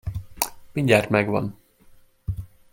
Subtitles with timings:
[0.71, 1.57] Mindjárt megvan.